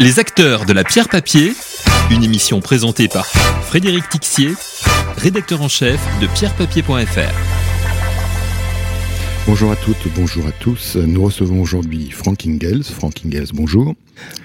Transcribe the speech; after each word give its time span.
Les 0.00 0.18
acteurs 0.18 0.64
de 0.64 0.72
la 0.72 0.82
pierre 0.82 1.10
papier, 1.10 1.52
une 2.10 2.24
émission 2.24 2.60
présentée 2.60 3.06
par 3.06 3.26
Frédéric 3.26 4.08
Tixier, 4.08 4.54
rédacteur 5.18 5.60
en 5.60 5.68
chef 5.68 6.00
de 6.22 6.26
pierrepapier.fr. 6.26 7.34
Bonjour 9.46 9.70
à 9.70 9.76
toutes, 9.76 10.08
bonjour 10.16 10.46
à 10.46 10.52
tous. 10.52 10.96
Nous 10.96 11.22
recevons 11.22 11.60
aujourd'hui 11.60 12.10
Frank 12.10 12.46
Ingels. 12.46 12.82
Frank 12.82 13.12
Ingels, 13.26 13.48
bonjour. 13.52 13.94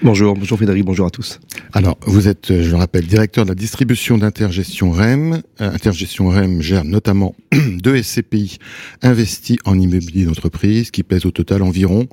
Bonjour, 0.02 0.34
bonjour 0.34 0.58
Frédéric, 0.58 0.84
bonjour 0.84 1.06
à 1.06 1.10
tous. 1.10 1.40
Alors, 1.72 1.98
vous 2.06 2.28
êtes, 2.28 2.48
je 2.48 2.70
le 2.70 2.76
rappelle, 2.76 3.06
directeur 3.06 3.44
de 3.44 3.50
la 3.50 3.54
distribution 3.54 4.18
d'Intergestion 4.18 4.90
REM. 4.90 5.42
Euh, 5.60 5.72
Intergestion 5.72 6.28
REM 6.28 6.62
gère 6.62 6.84
notamment 6.84 7.34
deux 7.52 8.02
SCPI 8.02 8.58
investis 9.02 9.58
en 9.64 9.78
immobilier 9.78 10.24
d'entreprise 10.24 10.90
qui 10.90 11.02
pèsent 11.02 11.26
au 11.26 11.30
total 11.30 11.62
environ 11.62 12.06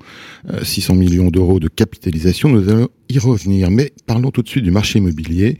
600 0.62 0.94
euh, 0.94 0.98
millions 0.98 1.30
d'euros 1.30 1.60
de 1.60 1.68
capitalisation. 1.68 2.50
Nous 2.50 2.70
allons 2.70 2.90
y 3.10 3.20
revenir, 3.20 3.70
mais 3.70 3.94
parlons 4.06 4.32
tout 4.32 4.42
de 4.42 4.50
suite 4.50 4.64
du 4.64 4.72
marché 4.72 5.00
immobilier. 5.00 5.58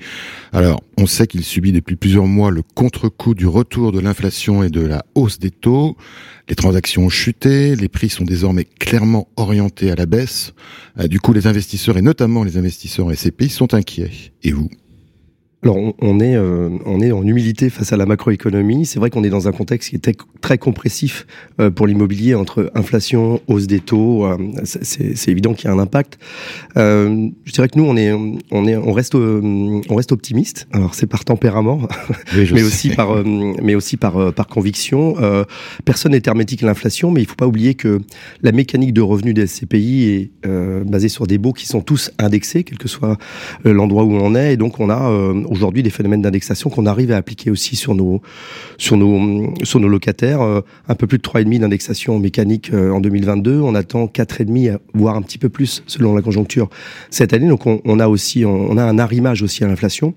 Alors, 0.52 0.82
on 0.98 1.06
sait 1.06 1.28
qu'il 1.28 1.44
subit 1.44 1.72
depuis 1.72 1.96
plusieurs 1.96 2.28
mois 2.28 2.52
le 2.52 2.62
contre-coup 2.62 3.34
du 3.34 3.48
retour 3.48 3.92
de 3.92 4.00
l'inflation 4.00 4.64
et 4.64 4.70
de 4.70 4.82
la 4.82 5.06
hausse 5.16 5.40
des 5.40 5.52
taux. 5.52 5.98
Les 6.50 6.56
transactions 6.56 7.06
ont 7.06 7.10
chuté, 7.10 7.76
les 7.76 7.88
prix 7.88 8.10
sont 8.10 8.26
désormais 8.26 8.66
clairement 8.66 9.28
orientés 9.38 9.92
à 9.92 9.96
la 9.96 10.06
baisse. 10.06 10.54
Euh, 11.00 11.08
du 11.08 11.20
coup, 11.20 11.34
les 11.34 11.48
investisseurs 11.48 11.93
et 11.98 12.02
notamment 12.02 12.44
les 12.44 12.58
investisseurs 12.58 13.14
SCPI 13.14 13.50
sont 13.50 13.74
inquiets. 13.74 14.34
Et 14.44 14.52
vous 14.52 14.70
alors 15.64 15.78
on, 16.02 16.20
est 16.20 16.36
euh, 16.36 16.70
on 16.86 17.00
est 17.00 17.12
en 17.12 17.26
humilité 17.26 17.70
face 17.70 17.94
à 17.94 17.98
la 17.98 18.06
macroéconomie. 18.06 18.86
C'est 18.86 19.00
vrai 19.00 19.10
qu'on 19.10 19.24
est 19.24 19.30
dans 19.30 19.48
un 19.48 19.54
contexte 19.54 19.90
qui 19.90 19.96
est 19.96 20.18
très 20.42 20.58
compressif 20.58 21.26
euh, 21.60 21.72
pour 21.72 21.88
l'immobilier 21.88 22.36
entre 22.36 22.70
inflation, 22.76 23.40
hausse 23.48 23.68
des 23.68 23.80
taux. 23.80 24.26
Euh, 24.26 24.38
c'est 24.64 25.32
évident 25.32 25.54
qu'il 25.54 25.66
y 25.66 25.68
a 25.70 25.74
un 25.74 25.80
impact. 25.80 26.20
je 26.76 27.52
dirais 27.52 27.70
que 27.70 27.78
nous 27.78 27.86
on 27.86 27.96
est 27.96 28.12
on 28.12 28.68
est 28.68 28.76
on 28.76 28.92
reste 28.92 29.16
on 29.16 29.96
reste 29.96 30.12
optimiste. 30.12 30.68
Alors 30.74 30.96
c'est 30.96 31.08
par 31.08 31.24
tempérament, 31.24 31.88
mais, 32.36 32.64
aussi 32.64 32.90
par, 32.90 33.24
mais 33.26 33.76
aussi 33.76 33.96
par 33.96 34.34
par 34.34 34.48
conviction. 34.48 35.16
personne 35.86 36.12
n'est 36.12 36.24
hermétique 36.26 36.64
à 36.64 36.66
l'inflation, 36.66 37.12
mais 37.12 37.22
il 37.22 37.26
faut 37.26 37.36
pas 37.36 37.48
oublier 37.48 37.76
que 37.76 38.02
la 38.42 38.52
mécanique 38.52 38.94
de 38.94 39.02
revenus 39.02 39.34
des 39.34 39.48
SCPI 39.48 40.30
est 40.44 40.48
basée 40.86 41.10
sur 41.10 41.26
des 41.26 41.38
baux 41.38 41.54
qui 41.54 41.68
sont 41.68 41.82
tous 41.82 42.12
indexés, 42.20 42.64
quel 42.64 42.78
que 42.78 42.88
soit 42.90 43.18
l'endroit 43.64 44.04
où 44.04 44.14
on 44.14 44.36
est, 44.36 44.54
et 44.54 44.58
donc 44.58 44.80
on 44.80 44.90
a 44.90 45.10
aujourd'hui 45.54 45.84
des 45.84 45.90
phénomènes 45.90 46.22
d'indexation 46.22 46.70
qu'on 46.70 46.86
arrive 46.86 47.12
à 47.12 47.18
appliquer 47.18 47.50
aussi 47.50 47.76
sur 47.76 47.96
nos, 47.96 48.22
sur 48.78 48.98
nos, 48.98 49.54
sur 49.64 49.80
nos 49.80 49.88
locataires. 49.88 50.42
Euh, 50.42 50.62
un 50.88 50.96
peu 50.96 51.08
plus 51.08 51.18
de 51.18 51.24
3,5 51.24 51.60
d'indexation 51.60 52.20
mécanique 52.20 52.72
euh, 52.74 52.92
en 52.92 53.00
2022. 53.00 53.62
On 53.62 53.76
attend 53.76 54.06
4,5, 54.06 54.78
voire 54.94 55.16
un 55.16 55.22
petit 55.22 55.38
peu 55.38 55.50
plus 55.50 55.84
selon 55.88 56.16
la 56.16 56.22
conjoncture 56.22 56.70
cette 57.10 57.34
année. 57.34 57.48
Donc 57.48 57.66
on, 57.66 57.82
on 57.86 58.00
a 58.00 58.08
aussi 58.08 58.44
on 58.46 58.78
a 58.78 58.84
un 58.84 59.00
arrimage 59.00 59.42
aussi 59.42 59.64
à 59.64 59.68
l'inflation 59.68 60.14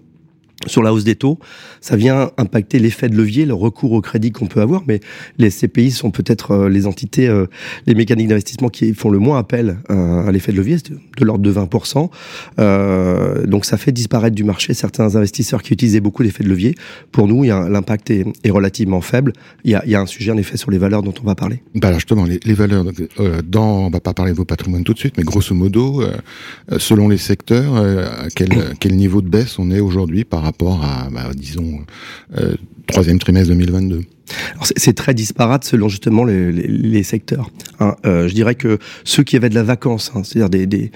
sur 0.66 0.82
la 0.82 0.92
hausse 0.92 1.04
des 1.04 1.16
taux, 1.16 1.38
ça 1.80 1.96
vient 1.96 2.30
impacter 2.36 2.78
l'effet 2.78 3.08
de 3.08 3.16
levier, 3.16 3.46
le 3.46 3.54
recours 3.54 3.92
au 3.92 4.00
crédit 4.00 4.32
qu'on 4.32 4.46
peut 4.46 4.60
avoir, 4.60 4.82
mais 4.86 5.00
les 5.38 5.50
SCPI 5.50 5.90
sont 5.90 6.10
peut-être 6.10 6.52
euh, 6.52 6.68
les 6.68 6.86
entités, 6.86 7.28
euh, 7.28 7.46
les 7.86 7.94
mécaniques 7.94 8.28
d'investissement 8.28 8.68
qui 8.68 8.92
font 8.94 9.10
le 9.10 9.18
moins 9.18 9.38
appel 9.38 9.78
euh, 9.90 10.26
à 10.26 10.32
l'effet 10.32 10.52
de 10.52 10.56
levier, 10.56 10.76
de, 10.76 11.24
l'ordre 11.24 11.44
de 11.44 11.52
20%. 11.52 13.46
donc 13.46 13.64
ça 13.64 13.76
fait 13.76 13.92
disparaître 13.92 14.34
du 14.34 14.44
marché 14.44 14.74
certains 14.74 15.16
investisseurs 15.16 15.62
qui 15.62 15.72
utilisaient 15.72 16.00
beaucoup 16.00 16.22
l'effet 16.22 16.44
de 16.44 16.48
levier. 16.48 16.74
Pour 17.12 17.28
nous, 17.28 17.44
l'impact 17.44 18.10
est, 18.10 18.24
est, 18.44 18.50
relativement 18.50 19.00
faible. 19.00 19.32
Il 19.64 19.70
y, 19.70 19.74
a, 19.74 19.82
il 19.84 19.90
y, 19.90 19.94
a, 19.94 20.00
un 20.00 20.06
sujet 20.06 20.32
en 20.32 20.36
effet 20.36 20.56
sur 20.56 20.70
les 20.70 20.78
valeurs 20.78 21.02
dont 21.02 21.14
on 21.22 21.26
va 21.26 21.34
parler. 21.34 21.62
Bah 21.74 21.88
alors 21.88 22.00
justement, 22.00 22.24
les, 22.24 22.40
les 22.44 22.54
valeurs, 22.54 22.84
dans, 23.44 23.86
on 23.86 23.90
va 23.90 24.00
pas 24.00 24.14
parler 24.14 24.32
de 24.32 24.36
vos 24.36 24.44
patrimoines 24.44 24.84
tout 24.84 24.94
de 24.94 24.98
suite, 24.98 25.14
mais 25.16 25.24
grosso 25.24 25.54
modo, 25.54 26.02
selon 26.78 27.08
les 27.08 27.18
secteurs, 27.18 27.76
à 27.76 28.28
quel, 28.34 28.50
quel 28.80 28.96
niveau 28.96 29.22
de 29.22 29.28
baisse 29.28 29.58
on 29.58 29.70
est 29.70 29.80
aujourd'hui 29.80 30.24
par 30.24 30.42
rapport 30.42 30.55
à, 30.64 31.08
bah, 31.10 31.30
disons, 31.34 31.80
euh, 32.36 32.54
troisième 32.86 33.18
trimestre 33.18 33.48
2022 33.48 34.02
c'est 34.76 34.94
très 34.94 35.14
disparate 35.14 35.64
selon 35.64 35.88
justement 35.88 36.24
les, 36.24 37.02
secteurs. 37.02 37.50
Hein. 37.78 37.94
Euh, 38.04 38.26
je 38.28 38.34
dirais 38.34 38.54
que 38.54 38.78
ceux 39.04 39.22
qui 39.22 39.36
avaient 39.36 39.48
de 39.48 39.54
la 39.54 39.62
vacance, 39.62 40.10
hein, 40.14 40.22
c'est-à-dire 40.24 40.50
des, 40.50 40.66
des, 40.66 40.90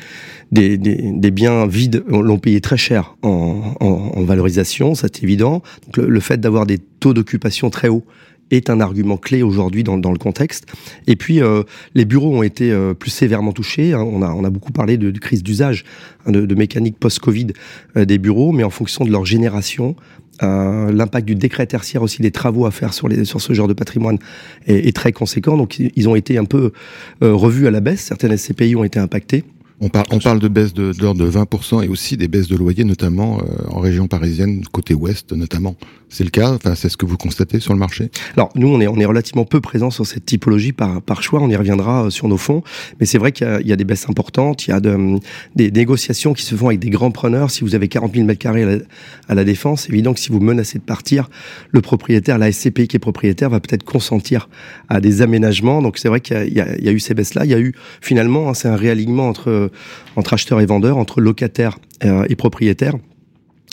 des, 0.50 0.76
des, 0.76 1.30
biens 1.30 1.66
vides, 1.66 2.02
l'ont 2.08 2.38
payé 2.38 2.60
très 2.60 2.76
cher 2.76 3.14
en, 3.22 3.74
en, 3.80 3.86
en 3.86 4.24
valorisation, 4.24 4.94
c'est 4.94 5.22
évident. 5.22 5.62
Donc 5.86 5.96
le, 5.98 6.08
le 6.08 6.20
fait 6.20 6.40
d'avoir 6.40 6.66
des 6.66 6.78
taux 6.78 7.14
d'occupation 7.14 7.70
très 7.70 7.88
hauts 7.88 8.04
est 8.50 8.70
un 8.70 8.80
argument 8.80 9.16
clé 9.16 9.42
aujourd'hui 9.42 9.84
dans, 9.84 9.98
dans, 9.98 10.12
le 10.12 10.18
contexte. 10.18 10.66
Et 11.06 11.16
puis, 11.16 11.40
euh, 11.40 11.62
les 11.94 12.04
bureaux 12.04 12.36
ont 12.36 12.42
été 12.42 12.70
euh, 12.70 12.94
plus 12.94 13.10
sévèrement 13.10 13.52
touchés. 13.52 13.92
Hein. 13.92 14.02
On, 14.02 14.22
a, 14.22 14.30
on 14.30 14.44
a 14.44 14.50
beaucoup 14.50 14.72
parlé 14.72 14.96
de, 14.96 15.10
de 15.10 15.18
crise 15.18 15.42
d'usage, 15.42 15.84
hein, 16.26 16.32
de, 16.32 16.46
de, 16.46 16.54
mécanique 16.54 16.98
post-Covid 16.98 17.48
euh, 17.96 18.04
des 18.04 18.18
bureaux, 18.18 18.52
mais 18.52 18.64
en 18.64 18.70
fonction 18.70 19.04
de 19.04 19.10
leur 19.10 19.24
génération, 19.24 19.96
euh, 20.42 20.90
l'impact 20.92 21.26
du 21.26 21.34
décret 21.34 21.66
tertiaire 21.66 22.02
aussi 22.02 22.22
des 22.22 22.30
travaux 22.30 22.66
à 22.66 22.70
faire 22.70 22.92
sur, 22.92 23.08
les, 23.08 23.24
sur 23.24 23.40
ce 23.40 23.52
genre 23.52 23.68
de 23.68 23.74
patrimoine 23.74 24.18
est, 24.66 24.88
est 24.88 24.96
très 24.96 25.12
conséquent. 25.12 25.56
Donc, 25.56 25.78
ils 25.78 26.08
ont 26.08 26.16
été 26.16 26.38
un 26.38 26.44
peu 26.44 26.72
revus 27.20 27.66
à 27.66 27.70
la 27.70 27.80
baisse. 27.80 28.00
Certaines 28.00 28.36
SCPI 28.36 28.74
ont 28.76 28.84
été 28.84 28.98
impactées. 28.98 29.44
On, 29.80 29.88
parle, 29.88 30.06
on 30.10 30.18
parle 30.18 30.40
de 30.40 30.48
baisse 30.48 30.74
d'ordre 30.74 31.14
de, 31.14 31.24
de 31.24 31.30
20% 31.30 31.84
et 31.84 31.88
aussi 31.88 32.16
des 32.18 32.28
baisses 32.28 32.48
de 32.48 32.56
loyers, 32.56 32.84
notamment 32.84 33.38
euh, 33.38 33.68
en 33.70 33.80
région 33.80 34.08
parisienne, 34.08 34.62
côté 34.72 34.92
ouest 34.92 35.32
notamment. 35.32 35.76
C'est 36.10 36.24
le 36.24 36.30
cas? 36.30 36.50
Enfin, 36.50 36.74
c'est 36.74 36.88
ce 36.88 36.96
que 36.96 37.06
vous 37.06 37.16
constatez 37.16 37.60
sur 37.60 37.72
le 37.72 37.78
marché? 37.78 38.10
Alors, 38.36 38.50
nous, 38.56 38.66
on 38.66 38.80
est, 38.80 38.88
on 38.88 38.96
est 38.96 39.04
relativement 39.04 39.44
peu 39.44 39.60
présents 39.60 39.92
sur 39.92 40.04
cette 40.04 40.26
typologie 40.26 40.72
par, 40.72 41.00
par 41.00 41.22
choix. 41.22 41.40
On 41.40 41.48
y 41.48 41.54
reviendra 41.54 42.06
euh, 42.06 42.10
sur 42.10 42.26
nos 42.26 42.36
fonds. 42.36 42.64
Mais 42.98 43.06
c'est 43.06 43.16
vrai 43.16 43.30
qu'il 43.30 43.62
y, 43.64 43.72
a 43.72 43.76
des 43.76 43.84
baisses 43.84 44.08
importantes. 44.08 44.66
Il 44.66 44.70
y 44.70 44.72
a 44.72 44.80
de, 44.80 45.18
des 45.54 45.70
négociations 45.70 46.34
qui 46.34 46.42
se 46.42 46.56
font 46.56 46.66
avec 46.66 46.80
des 46.80 46.90
grands 46.90 47.12
preneurs. 47.12 47.52
Si 47.52 47.62
vous 47.62 47.76
avez 47.76 47.86
40 47.86 48.12
000 48.12 48.26
mètres 48.26 48.40
carrés 48.40 48.82
à 49.28 49.34
la, 49.34 49.44
défense, 49.44 49.88
évident 49.88 50.12
que 50.12 50.20
si 50.20 50.30
vous 50.30 50.40
menacez 50.40 50.78
de 50.78 50.84
partir, 50.84 51.30
le 51.70 51.80
propriétaire, 51.80 52.38
la 52.38 52.50
SCPI 52.50 52.88
qui 52.88 52.96
est 52.96 53.00
propriétaire, 53.00 53.48
va 53.48 53.60
peut-être 53.60 53.84
consentir 53.84 54.48
à 54.88 55.00
des 55.00 55.22
aménagements. 55.22 55.80
Donc, 55.80 55.96
c'est 55.96 56.08
vrai 56.08 56.20
qu'il 56.20 56.36
y, 56.48 56.58
y, 56.58 56.84
y, 56.84 56.88
a 56.88 56.92
eu 56.92 57.00
ces 57.00 57.14
baisses-là. 57.14 57.44
Il 57.44 57.50
y 57.52 57.54
a 57.54 57.60
eu, 57.60 57.72
finalement, 58.00 58.48
hein, 58.48 58.54
c'est 58.54 58.68
un 58.68 58.76
réalignement 58.76 59.28
entre 59.28 59.69
entre 60.16 60.34
acheteurs 60.34 60.60
et 60.60 60.66
vendeurs, 60.66 60.96
entre 60.96 61.20
locataires 61.20 61.78
euh, 62.04 62.24
et 62.28 62.36
propriétaires. 62.36 62.94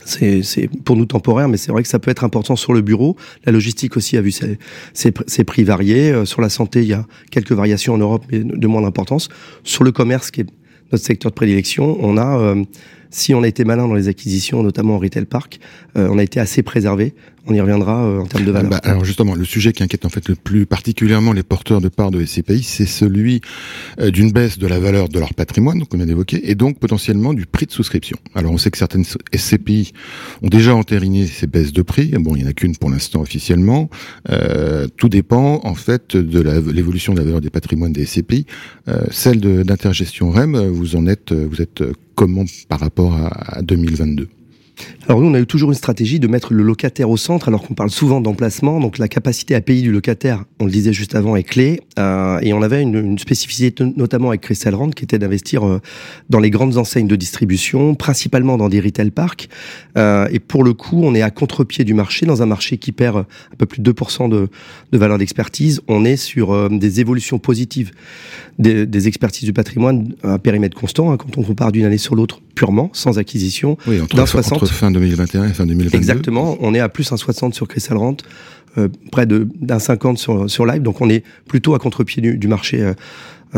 C'est 0.06 0.70
pour 0.86 0.96
nous 0.96 1.06
temporaire, 1.06 1.50
mais 1.50 1.58
c'est 1.58 1.72
vrai 1.72 1.84
que 1.84 1.90
ça 1.90 2.00
peut 2.00 2.10
être 2.10 2.24
important 2.24 2.56
sur 2.56 2.74
le 2.74 2.82
bureau. 2.82 3.18
La 3.46 3.52
logistique 3.52 3.98
aussi 3.98 4.16
a 4.16 4.22
vu 4.22 4.32
ses, 4.32 5.44
prix 5.44 5.64
varier. 5.64 6.12
Euh, 6.12 6.26
sur 6.26 6.42
la 6.42 6.50
santé, 6.50 6.82
il 6.82 6.88
y 6.88 6.94
a 6.94 7.06
quelques 7.30 7.52
variations 7.52 7.94
en 7.94 7.98
Europe, 7.98 8.24
mais 8.32 8.40
de 8.40 8.68
moindre 8.68 8.88
importance. 8.88 9.28
Sur 9.64 9.84
le 9.84 9.92
commerce, 9.92 10.32
qui 10.32 10.42
est 10.42 10.48
notre 10.94 11.04
secteur 11.04 11.32
de 11.32 11.36
prédilection, 11.36 11.98
on 12.00 12.18
a, 12.18 12.40
euh, 12.40 12.64
si 13.10 13.34
on 13.34 13.44
a 13.44 13.48
été 13.48 13.66
malin 13.66 13.88
dans 13.88 13.94
les 13.94 14.08
acquisitions, 14.08 14.64
notamment 14.64 14.96
en 14.96 15.00
retail 15.00 15.26
park, 15.26 15.60
euh, 15.98 16.08
on 16.12 16.18
a 16.18 16.24
été 16.24 16.40
assez 16.40 16.64
préservé 16.64 17.14
on 17.48 17.54
y 17.54 17.62
reviendra 17.62 18.06
euh, 18.06 18.20
en 18.20 18.26
termes 18.26 18.46
de 18.46 18.52
valeur. 18.52 18.70
Bah, 18.70 18.82
alors 18.84 19.06
justement, 19.06 19.34
le 19.34 19.46
sujet 19.46 19.72
qui 19.72 19.84
inquiète 19.84 20.06
en 20.06 20.10
fait 20.10 20.28
le 20.28 20.36
plus 20.36 20.66
particulièrement 20.66 21.34
les 21.34 21.44
porteurs 21.44 21.82
de 21.82 21.90
parts 21.90 22.12
de 22.12 22.24
SCPI, 22.24 22.64
c'est 22.64 22.86
celui 22.86 23.42
euh, 24.00 24.12
d'une 24.12 24.32
baisse 24.32 24.58
de 24.58 24.68
la 24.68 24.80
valeur 24.80 25.10
de 25.10 25.20
leur 25.20 25.34
patrimoine, 25.34 25.80
donc 25.80 25.94
on 25.94 25.98
vient 25.98 26.06
d'évoquer, 26.06 26.50
et 26.50 26.56
donc 26.56 26.80
potentiellement 26.80 27.34
du 27.34 27.46
prix 27.46 27.66
de 27.66 27.72
souscription. 27.72 28.18
Alors 28.36 28.52
on 28.52 28.58
sait 28.58 28.72
que 28.72 28.78
certaines 28.78 29.06
SCPI 29.34 29.94
ont 30.42 30.48
déjà 30.48 30.76
entériné 30.76 31.26
ces 31.26 31.48
baisses 31.48 31.74
de 31.74 31.82
prix. 31.82 32.12
Bon, 32.20 32.36
il 32.36 32.42
n'y 32.42 32.48
en 32.48 32.50
a 32.50 32.54
qu'une 32.54 32.76
pour 32.76 32.90
l'instant 32.90 33.22
officiellement. 33.22 33.90
Euh, 34.30 34.88
tout 34.98 35.10
dépend 35.10 35.62
en 35.64 35.76
fait 35.76 36.16
de 36.16 36.42
l'évolution 36.72 37.14
de 37.14 37.20
la 37.20 37.26
valeur 37.26 37.42
des 37.42 37.50
patrimoines 37.50 37.94
des 37.94 38.06
SCPI. 38.06 38.46
Euh, 38.88 39.02
celle 39.12 39.40
d'intergestion 39.40 40.32
REM, 40.32 40.58
vous 40.68 40.96
en 40.96 41.08
êtes, 41.08 41.32
vous 41.32 41.62
êtes 41.62 41.84
comment 42.18 42.46
par 42.68 42.80
rapport 42.80 43.14
à, 43.16 43.60
à 43.60 43.62
2022 43.62 44.28
alors 45.08 45.22
nous, 45.22 45.28
on 45.28 45.34
a 45.34 45.40
eu 45.40 45.46
toujours 45.46 45.70
une 45.70 45.76
stratégie 45.76 46.20
de 46.20 46.28
mettre 46.28 46.54
le 46.54 46.64
locataire 46.64 47.10
au 47.10 47.18
centre, 47.18 47.48
alors 47.48 47.64
qu'on 47.64 47.74
parle 47.74 47.90
souvent 47.90 48.20
d'emplacement. 48.20 48.80
Donc 48.80 48.98
la 48.98 49.08
capacité 49.08 49.56
à 49.56 49.62
payer 49.62 49.82
du 49.82 49.92
locataire, 49.92 50.44
on 50.60 50.66
le 50.66 50.72
disait 50.72 50.94
juste 50.94 51.16
avant, 51.16 51.36
est 51.36 51.44
clé. 51.44 51.82
Euh, 51.98 52.40
et 52.42 52.54
on 52.54 52.62
avait 52.62 52.82
une, 52.82 52.96
une, 52.96 53.20
spécificité, 53.20 53.86
notamment 53.96 54.30
avec 54.30 54.42
Crystal 54.42 54.76
Rand, 54.76 54.90
qui 54.90 55.06
était 55.06 55.20
d'investir 55.20 55.66
euh, 55.66 55.82
dans 56.30 56.40
les 56.40 56.50
grandes 56.50 56.78
enseignes 56.78 57.08
de 57.08 57.16
distribution, 57.16 57.96
principalement 57.96 58.58
dans 58.58 58.70
des 58.70 58.82
retail 58.82 59.12
parks. 59.12 59.48
Euh, 59.98 60.28
et 60.32 60.40
pour 60.40 60.64
le 60.64 60.74
coup, 60.74 61.02
on 61.04 61.16
est 61.16 61.22
à 61.22 61.30
contre-pied 61.30 61.86
du 61.86 61.94
marché, 61.94 62.26
dans 62.26 62.42
un 62.42 62.46
marché 62.46 62.78
qui 62.78 62.92
perd 62.92 63.18
un 63.18 63.56
peu 63.58 63.66
plus 63.66 63.82
de 63.82 63.92
2% 63.92 64.30
de, 64.30 64.50
de 64.92 64.98
valeur 64.98 65.18
d'expertise. 65.18 65.82
On 65.88 66.06
est 66.06 66.18
sur 66.18 66.52
euh, 66.52 66.70
des 66.70 67.00
évolutions 67.00 67.40
positives 67.40 67.92
des, 68.60 68.86
des, 68.86 69.08
expertises 69.08 69.46
du 69.46 69.54
patrimoine 69.54 70.14
à 70.24 70.40
périmètre 70.40 70.78
constant, 70.78 71.12
hein, 71.12 71.18
quand 71.18 71.38
on 71.38 71.44
compare 71.44 71.72
d'une 71.72 71.86
année 71.86 71.98
sur 71.98 72.16
l'autre 72.16 72.42
purement, 72.56 72.90
sans 72.94 73.20
acquisition. 73.20 73.78
Oui, 73.88 74.02
entre, 74.02 74.28
60, 74.28 74.67
fin 74.72 74.92
2021 74.92 75.46
et 75.46 75.54
fin 75.54 75.66
2022. 75.66 75.98
Exactement, 75.98 76.58
on 76.60 76.74
est 76.74 76.80
à 76.80 76.90
plus 76.90 77.12
un 77.12 77.18
60 77.18 77.54
sur 77.54 77.68
Crystal 77.68 77.98
Rent, 77.98 78.18
euh, 78.78 78.88
près 79.12 79.26
d'un 79.26 79.80
50 79.80 80.18
sur, 80.18 80.50
sur 80.50 80.66
Live, 80.66 80.82
donc 80.82 81.02
on 81.02 81.10
est 81.10 81.24
plutôt 81.48 81.74
à 81.76 81.80
contre-pied 81.80 82.22
du, 82.22 82.38
du, 82.38 82.48
marché 82.48 82.94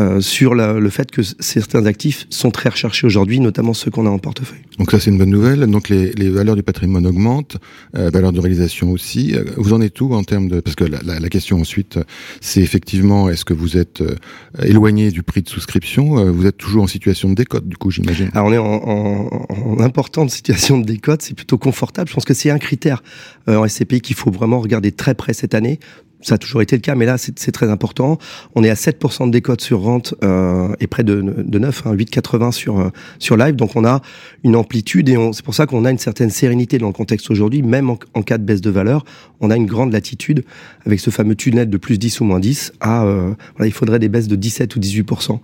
euh, 0.00 0.20
sur 0.20 0.54
le 0.54 0.90
fait 0.90 1.10
que 1.10 1.22
certains 1.22 1.86
actifs 1.86 2.26
sont 2.30 2.50
très 2.50 2.68
recherchés 2.70 3.06
aujourd'hui, 3.06 3.40
notamment 3.40 3.74
ceux 3.74 3.90
qu'on 3.90 4.06
a 4.06 4.10
en 4.10 4.18
portefeuille. 4.18 4.60
Donc 4.80 4.92
ça 4.92 4.98
c'est 4.98 5.10
une 5.10 5.18
bonne 5.18 5.28
nouvelle. 5.28 5.66
Donc 5.66 5.90
les, 5.90 6.10
les 6.12 6.30
valeurs 6.30 6.56
du 6.56 6.62
patrimoine 6.62 7.06
augmentent, 7.06 7.58
euh, 7.96 8.08
valeurs 8.08 8.32
de 8.32 8.40
réalisation 8.40 8.90
aussi. 8.92 9.34
Euh, 9.34 9.44
vous 9.58 9.74
en 9.74 9.82
êtes 9.82 10.00
où 10.00 10.14
en 10.14 10.24
termes 10.24 10.48
de 10.48 10.60
parce 10.60 10.74
que 10.74 10.84
la, 10.84 11.02
la, 11.04 11.20
la 11.20 11.28
question 11.28 11.60
ensuite 11.60 11.98
c'est 12.40 12.62
effectivement 12.62 13.28
est-ce 13.28 13.44
que 13.44 13.52
vous 13.52 13.76
êtes 13.76 14.00
euh, 14.00 14.16
éloigné 14.62 15.10
du 15.10 15.22
prix 15.22 15.42
de 15.42 15.50
souscription 15.50 16.32
Vous 16.32 16.46
êtes 16.46 16.56
toujours 16.56 16.84
en 16.84 16.86
situation 16.86 17.28
de 17.28 17.34
décote 17.34 17.68
du 17.68 17.76
coup 17.76 17.90
j'imagine? 17.90 18.30
Alors 18.32 18.48
on 18.48 18.52
est 18.54 18.58
en, 18.58 18.88
en, 18.88 19.46
en, 19.50 19.80
importante 19.80 20.30
situation 20.30 20.78
de 20.78 20.86
décote, 20.86 21.20
c'est 21.20 21.34
plutôt 21.34 21.58
confortable. 21.58 22.08
Je 22.08 22.14
pense 22.14 22.24
que 22.24 22.34
c'est 22.34 22.50
un 22.50 22.58
critère 22.58 23.02
en 23.46 23.68
SCPI 23.68 24.00
qu'il 24.00 24.16
faut 24.16 24.30
vraiment 24.30 24.60
regarder 24.60 24.92
très 24.92 25.14
près 25.14 25.34
cette 25.34 25.54
année 25.54 25.78
ça 26.22 26.34
a 26.34 26.38
toujours 26.38 26.62
été 26.62 26.76
le 26.76 26.80
cas, 26.80 26.94
mais 26.94 27.06
là, 27.06 27.16
c'est 27.18 27.52
très 27.52 27.70
important. 27.70 28.18
On 28.54 28.62
est 28.62 28.70
à 28.70 28.74
7% 28.74 29.26
de 29.26 29.30
décote 29.30 29.60
sur 29.60 29.80
rente 29.80 30.14
euh, 30.22 30.68
et 30.80 30.86
près 30.86 31.02
de, 31.02 31.20
de 31.20 31.58
9, 31.58 31.86
hein, 31.86 31.94
8,80 31.94 32.52
sur 32.52 32.78
euh, 32.78 32.90
sur 33.18 33.36
live. 33.36 33.56
Donc, 33.56 33.76
on 33.76 33.84
a 33.84 34.02
une 34.44 34.56
amplitude 34.56 35.08
et 35.08 35.16
c'est 35.32 35.44
pour 35.44 35.54
ça 35.54 35.66
qu'on 35.66 35.84
a 35.84 35.90
une 35.90 35.98
certaine 35.98 36.30
sérénité 36.30 36.78
dans 36.78 36.88
le 36.88 36.92
contexte 36.92 37.30
aujourd'hui, 37.30 37.62
même 37.62 37.90
en, 37.90 38.22
cas 38.22 38.38
de 38.38 38.44
baisse 38.44 38.60
de 38.60 38.70
valeur. 38.70 39.04
On 39.40 39.50
a 39.50 39.56
une 39.56 39.66
grande 39.66 39.92
latitude 39.92 40.44
avec 40.84 41.00
ce 41.00 41.10
fameux 41.10 41.34
tunnel 41.34 41.70
de 41.70 41.76
plus 41.78 41.98
10 41.98 42.20
ou 42.20 42.24
moins 42.24 42.40
10 42.40 42.72
à... 42.80 43.04
Euh, 43.04 43.32
voilà, 43.56 43.68
il 43.68 43.72
faudrait 43.72 43.98
des 43.98 44.08
baisses 44.08 44.28
de 44.28 44.36
17 44.36 44.76
ou 44.76 44.80
18% 44.80 45.38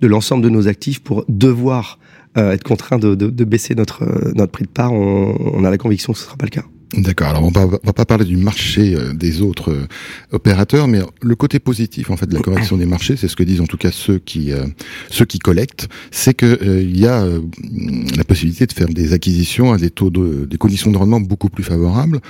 de 0.00 0.06
l'ensemble 0.06 0.42
de 0.42 0.48
nos 0.48 0.66
actifs 0.68 1.00
pour 1.00 1.24
devoir 1.28 1.98
euh, 2.36 2.52
être 2.52 2.64
contraint 2.64 2.98
de, 2.98 3.14
de, 3.14 3.30
de, 3.30 3.44
baisser 3.44 3.74
notre, 3.74 4.04
notre 4.34 4.52
prix 4.52 4.64
de 4.64 4.70
part. 4.70 4.92
On, 4.92 5.36
on 5.54 5.64
a 5.64 5.70
la 5.70 5.78
conviction 5.78 6.12
que 6.12 6.18
ce 6.18 6.24
ne 6.24 6.26
sera 6.26 6.36
pas 6.36 6.46
le 6.46 6.50
cas. 6.50 6.64
D'accord. 6.94 7.28
Alors 7.28 7.42
on 7.42 7.50
va, 7.50 7.66
va 7.66 7.92
pas 7.92 8.04
parler 8.04 8.24
du 8.24 8.36
marché 8.36 8.94
euh, 8.94 9.12
des 9.12 9.42
autres 9.42 9.72
euh, 9.72 9.86
opérateurs, 10.30 10.86
mais 10.86 11.00
le 11.20 11.34
côté 11.34 11.58
positif 11.58 12.10
en 12.10 12.16
fait 12.16 12.26
de 12.26 12.34
la 12.34 12.40
correction 12.40 12.76
des 12.76 12.86
marchés, 12.86 13.16
c'est 13.16 13.26
ce 13.26 13.34
que 13.34 13.42
disent 13.42 13.60
en 13.60 13.66
tout 13.66 13.76
cas 13.76 13.90
ceux 13.90 14.18
qui 14.18 14.52
euh, 14.52 14.66
ceux 15.10 15.24
qui 15.24 15.40
collectent, 15.40 15.88
c'est 16.12 16.32
que 16.32 16.80
il 16.80 16.98
y 16.98 17.06
a 17.06 17.26
la 18.16 18.24
possibilité 18.24 18.66
de 18.66 18.72
faire 18.72 18.88
des 18.88 19.12
acquisitions 19.12 19.72
à 19.72 19.78
des 19.78 19.90
taux 19.90 20.10
de 20.10 20.46
des 20.48 20.58
conditions 20.58 20.92
de 20.92 20.96
rendement 20.96 21.20
beaucoup 21.20 21.48
plus 21.48 21.64
favorables. 21.64 22.20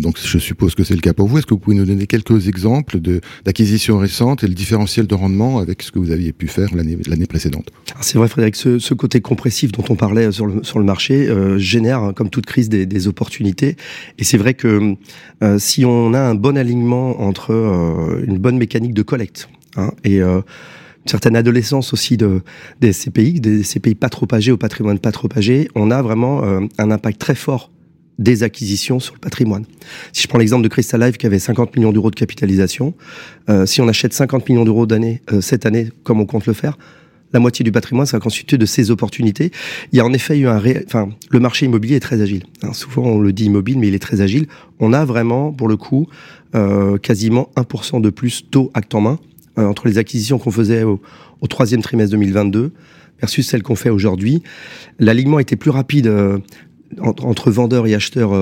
donc 0.00 0.18
je 0.22 0.38
suppose 0.38 0.74
que 0.74 0.82
c'est 0.82 0.94
le 0.94 1.00
cas 1.00 1.12
pour 1.12 1.28
vous. 1.28 1.38
Est-ce 1.38 1.46
que 1.46 1.54
vous 1.54 1.60
pouvez 1.60 1.76
nous 1.76 1.84
donner 1.84 2.06
quelques 2.06 2.48
exemples 2.48 3.00
de 3.00 3.20
d'acquisitions 3.44 3.98
récentes 3.98 4.44
et 4.44 4.48
le 4.48 4.54
différentiel 4.54 5.06
de 5.06 5.14
rendement 5.14 5.58
avec 5.58 5.82
ce 5.82 5.92
que 5.92 5.98
vous 5.98 6.10
aviez 6.10 6.32
pu 6.32 6.48
faire 6.48 6.74
l'année 6.74 6.96
l'année 7.06 7.26
précédente? 7.26 7.70
C'est 8.00 8.16
vrai, 8.16 8.28
Frédéric. 8.28 8.56
Ce, 8.56 8.94
côté 8.94 9.20
compressif 9.20 9.72
dont 9.72 9.84
on 9.90 9.94
parlait 9.94 10.32
sur 10.32 10.46
le 10.46 10.64
sur 10.64 10.78
le 10.78 10.84
marché 10.84 11.28
génère, 11.58 12.12
comme 12.16 12.30
toute 12.30 12.46
crise, 12.46 12.68
des 12.70 13.08
opportunités 13.08 13.57
et 13.62 14.24
c'est 14.24 14.38
vrai 14.38 14.54
que 14.54 14.94
euh, 15.42 15.58
si 15.58 15.84
on 15.84 16.14
a 16.14 16.20
un 16.20 16.34
bon 16.34 16.56
alignement 16.56 17.20
entre 17.20 17.52
euh, 17.52 18.24
une 18.26 18.38
bonne 18.38 18.58
mécanique 18.58 18.94
de 18.94 19.02
collecte 19.02 19.48
hein, 19.76 19.92
et 20.04 20.20
euh, 20.20 20.38
une 21.04 21.10
certaine 21.10 21.36
adolescence 21.36 21.92
aussi 21.92 22.16
de, 22.16 22.42
des 22.80 22.92
CPI, 22.92 23.40
des 23.40 23.62
CPI 23.62 23.94
pas 23.94 24.08
trop 24.08 24.26
âgés, 24.32 24.52
au 24.52 24.56
patrimoine 24.56 24.98
pas 24.98 25.12
trop 25.12 25.28
âgé, 25.36 25.68
on 25.74 25.90
a 25.90 26.02
vraiment 26.02 26.42
un 26.42 26.90
impact 26.90 27.18
très 27.18 27.34
fort 27.34 27.70
des 28.18 28.42
acquisitions 28.42 28.98
sur 28.98 29.14
le 29.14 29.20
patrimoine. 29.20 29.64
Si 30.12 30.22
je 30.22 30.28
prends 30.28 30.38
l'exemple 30.38 30.64
de 30.64 30.68
Crystal 30.68 31.00
Life 31.00 31.16
qui 31.16 31.26
avait 31.26 31.38
50 31.38 31.76
millions 31.76 31.92
d'euros 31.92 32.10
de 32.10 32.16
capitalisation, 32.16 32.94
si 33.64 33.80
on 33.80 33.88
achète 33.88 34.12
50 34.12 34.48
millions 34.48 34.64
d'euros 34.64 34.86
d'année 34.86 35.22
cette 35.40 35.64
année, 35.66 35.90
comme 36.02 36.20
on 36.20 36.26
compte 36.26 36.46
le 36.46 36.52
faire, 36.52 36.76
la 37.32 37.40
moitié 37.40 37.64
du 37.64 37.72
patrimoine 37.72 38.06
sera 38.06 38.20
constitué 38.20 38.58
de 38.58 38.66
ces 38.66 38.90
opportunités. 38.90 39.50
Il 39.92 39.98
y 39.98 40.00
a 40.00 40.04
en 40.04 40.12
effet 40.12 40.38
eu 40.38 40.46
un, 40.46 40.58
ré... 40.58 40.82
enfin, 40.86 41.10
le 41.30 41.40
marché 41.40 41.66
immobilier 41.66 41.96
est 41.96 42.00
très 42.00 42.20
agile. 42.20 42.44
Hein, 42.62 42.72
souvent 42.72 43.02
on 43.02 43.20
le 43.20 43.32
dit 43.32 43.46
immobile, 43.46 43.78
mais 43.78 43.88
il 43.88 43.94
est 43.94 43.98
très 43.98 44.20
agile. 44.20 44.46
On 44.80 44.92
a 44.92 45.04
vraiment, 45.04 45.52
pour 45.52 45.68
le 45.68 45.76
coup, 45.76 46.08
euh, 46.54 46.96
quasiment 46.98 47.50
1% 47.56 48.00
de 48.00 48.10
plus 48.10 48.48
taux 48.50 48.70
acte 48.74 48.94
en 48.94 49.00
main 49.00 49.18
euh, 49.58 49.66
entre 49.66 49.88
les 49.88 49.98
acquisitions 49.98 50.38
qu'on 50.38 50.50
faisait 50.50 50.84
au, 50.84 51.00
troisième 51.48 51.82
trimestre 51.82 52.12
2022 52.12 52.72
versus 53.20 53.46
celles 53.46 53.62
qu'on 53.62 53.76
fait 53.76 53.90
aujourd'hui. 53.90 54.42
L'alignement 54.98 55.38
était 55.38 55.56
plus 55.56 55.70
rapide 55.70 56.06
euh, 56.06 56.38
entre, 57.00 57.50
vendeurs 57.50 57.86
et 57.86 57.94
acheteurs 57.94 58.32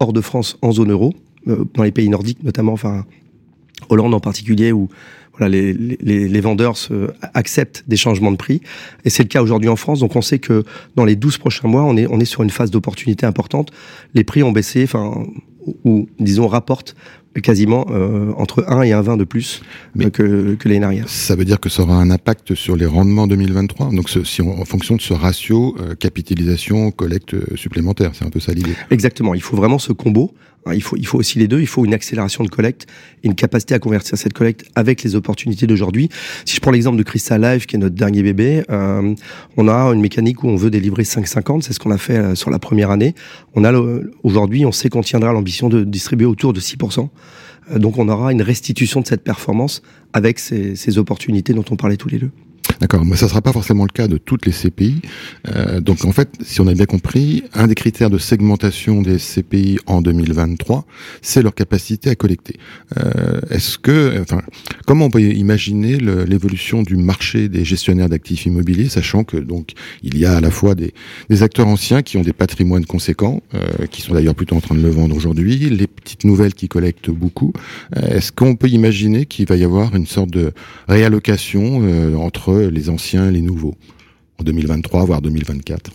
hors 0.00 0.12
de 0.12 0.20
France 0.20 0.58
en 0.62 0.72
zone 0.72 0.90
euro, 0.90 1.14
dans 1.46 1.84
les 1.84 1.92
pays 1.92 2.08
nordiques 2.08 2.42
notamment, 2.42 2.76
Hollande 3.88 4.14
en 4.14 4.20
particulier, 4.20 4.72
où 4.72 4.88
voilà, 5.36 5.48
les, 5.50 5.72
les, 5.72 6.28
les 6.28 6.40
vendeurs 6.40 6.76
se, 6.76 7.10
acceptent 7.34 7.84
des 7.88 7.96
changements 7.96 8.30
de 8.30 8.36
prix. 8.36 8.60
Et 9.04 9.10
c'est 9.10 9.24
le 9.24 9.28
cas 9.28 9.42
aujourd'hui 9.42 9.68
en 9.68 9.76
France. 9.76 10.00
Donc 10.00 10.16
on 10.16 10.22
sait 10.22 10.38
que 10.38 10.64
dans 10.96 11.04
les 11.04 11.16
12 11.16 11.38
prochains 11.38 11.68
mois, 11.68 11.82
on 11.82 11.96
est, 11.96 12.06
on 12.08 12.20
est 12.20 12.24
sur 12.24 12.42
une 12.42 12.50
phase 12.50 12.70
d'opportunité 12.70 13.26
importante. 13.26 13.70
Les 14.14 14.24
prix 14.24 14.42
ont 14.42 14.52
baissé, 14.52 14.84
enfin, 14.84 15.26
ou 15.84 16.08
disons 16.18 16.46
rapportent 16.46 16.94
quasiment 17.42 17.86
euh, 17.90 18.32
entre 18.36 18.64
1 18.68 18.82
et 18.82 18.90
1,20 18.90 19.16
de 19.16 19.24
plus 19.24 19.62
Mais 19.94 20.10
que, 20.10 20.54
que 20.54 20.68
l'année 20.68 20.80
dernière. 20.80 21.08
Ça 21.08 21.34
veut 21.34 21.44
dire 21.44 21.58
que 21.58 21.68
ça 21.68 21.82
aura 21.82 21.96
un 21.96 22.10
impact 22.10 22.54
sur 22.54 22.76
les 22.76 22.86
rendements 22.86 23.26
2023 23.26 23.90
Donc 23.90 24.08
ce, 24.08 24.22
si 24.22 24.40
on, 24.40 24.60
en 24.60 24.64
fonction 24.64 24.94
de 24.96 25.00
ce 25.00 25.14
ratio 25.14 25.76
euh, 25.80 25.94
capitalisation, 25.94 26.90
collecte 26.90 27.34
euh, 27.34 27.44
supplémentaire, 27.56 28.12
c'est 28.14 28.24
un 28.24 28.30
peu 28.30 28.40
ça 28.40 28.52
l'idée. 28.52 28.74
Exactement, 28.90 29.34
il 29.34 29.42
faut 29.42 29.56
vraiment 29.56 29.78
ce 29.78 29.92
combo 29.92 30.32
il 30.72 30.82
faut, 30.82 30.96
il 30.96 31.06
faut 31.06 31.18
aussi 31.18 31.38
les 31.38 31.48
deux. 31.48 31.60
Il 31.60 31.66
faut 31.66 31.84
une 31.84 31.94
accélération 31.94 32.44
de 32.44 32.48
collecte 32.48 32.86
et 33.22 33.26
une 33.26 33.34
capacité 33.34 33.74
à 33.74 33.78
convertir 33.78 34.16
cette 34.16 34.32
collecte 34.32 34.64
avec 34.74 35.02
les 35.02 35.14
opportunités 35.14 35.66
d'aujourd'hui. 35.66 36.08
Si 36.44 36.56
je 36.56 36.60
prends 36.60 36.70
l'exemple 36.70 36.96
de 36.96 37.02
Crystal 37.02 37.40
Life, 37.42 37.66
qui 37.66 37.76
est 37.76 37.78
notre 37.78 37.94
dernier 37.94 38.22
bébé, 38.22 38.62
euh, 38.70 39.14
on 39.56 39.68
a 39.68 39.74
une 39.92 40.00
mécanique 40.00 40.42
où 40.42 40.48
on 40.48 40.56
veut 40.56 40.70
délivrer 40.70 41.02
5,50. 41.02 41.62
C'est 41.62 41.72
ce 41.72 41.78
qu'on 41.78 41.90
a 41.90 41.98
fait 41.98 42.16
euh, 42.16 42.34
sur 42.34 42.50
la 42.50 42.58
première 42.58 42.90
année. 42.90 43.14
On 43.54 43.64
a 43.64 43.72
aujourd'hui, 44.22 44.64
on 44.64 44.72
sait 44.72 44.88
qu'on 44.88 45.02
tiendra 45.02 45.32
l'ambition 45.32 45.68
de 45.68 45.84
distribuer 45.84 46.26
autour 46.26 46.52
de 46.52 46.60
6%. 46.60 47.08
Euh, 47.70 47.78
donc 47.78 47.98
on 47.98 48.08
aura 48.08 48.32
une 48.32 48.42
restitution 48.42 49.00
de 49.00 49.06
cette 49.06 49.22
performance 49.22 49.82
avec 50.12 50.38
ces, 50.38 50.76
ces 50.76 50.98
opportunités 50.98 51.52
dont 51.52 51.64
on 51.70 51.76
parlait 51.76 51.96
tous 51.96 52.08
les 52.08 52.18
deux. 52.18 52.30
D'accord, 52.80 53.04
mais 53.04 53.16
ça 53.16 53.26
ne 53.26 53.30
sera 53.30 53.42
pas 53.42 53.52
forcément 53.52 53.84
le 53.84 53.92
cas 53.92 54.08
de 54.08 54.18
toutes 54.18 54.46
les 54.46 54.52
CPI. 54.52 55.02
Euh, 55.48 55.80
donc 55.80 56.04
en 56.04 56.12
fait, 56.12 56.30
si 56.42 56.60
on 56.60 56.66
a 56.66 56.74
bien 56.74 56.86
compris, 56.86 57.44
un 57.54 57.66
des 57.66 57.74
critères 57.74 58.10
de 58.10 58.18
segmentation 58.18 59.02
des 59.02 59.18
CPI 59.18 59.78
en 59.86 60.02
2023, 60.02 60.86
c'est 61.22 61.42
leur 61.42 61.54
capacité 61.54 62.10
à 62.10 62.14
collecter. 62.14 62.58
Euh, 62.98 63.40
Est-ce 63.50 63.78
que, 63.78 64.20
enfin, 64.20 64.42
comment 64.86 65.06
on 65.06 65.10
peut 65.10 65.22
imaginer 65.22 65.98
l'évolution 65.98 66.82
du 66.82 66.96
marché 66.96 67.48
des 67.48 67.64
gestionnaires 67.64 68.08
d'actifs 68.08 68.46
immobiliers, 68.46 68.88
sachant 68.88 69.24
que 69.24 69.36
donc 69.36 69.72
il 70.02 70.18
y 70.18 70.24
a 70.24 70.36
à 70.36 70.40
la 70.40 70.50
fois 70.50 70.74
des, 70.74 70.92
acteurs 71.42 71.66
anciens 71.66 72.02
qui 72.02 72.16
ont 72.16 72.22
des 72.22 72.32
patrimoines 72.32 72.86
conséquents, 72.86 73.42
euh, 73.54 73.86
qui 73.90 74.02
sont 74.02 74.14
d'ailleurs 74.14 74.34
plutôt 74.34 74.56
en 74.56 74.60
train 74.60 74.74
de 74.74 74.80
le 74.80 74.88
vendre 74.88 75.16
aujourd'hui, 75.16 75.56
les 75.70 75.86
petites 75.86 76.24
nouvelles 76.24 76.54
qui 76.54 76.68
collectent 76.68 77.10
beaucoup. 77.10 77.52
Euh, 77.96 78.16
est-ce 78.16 78.32
qu'on 78.32 78.56
peut 78.56 78.68
imaginer 78.68 79.26
qu'il 79.26 79.46
va 79.46 79.56
y 79.56 79.64
avoir 79.64 79.94
une 79.94 80.06
sorte 80.06 80.30
de 80.30 80.52
réallocation 80.88 81.82
euh, 81.82 82.14
entre 82.16 82.63
les 82.70 82.90
anciens 82.90 83.30
les 83.30 83.42
nouveaux 83.42 83.74
en 84.38 84.44
2023, 84.44 85.04
voire 85.04 85.22
2024 85.22 85.92